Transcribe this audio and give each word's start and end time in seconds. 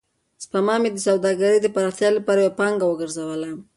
سپما 0.43 0.75
مې 0.81 0.89
د 0.93 0.97
سوداګرۍ 1.07 1.57
د 1.61 1.67
پراختیا 1.75 2.09
لپاره 2.17 2.39
یوه 2.43 2.57
پانګه 2.59 2.85
وګرځوله. 2.87 3.51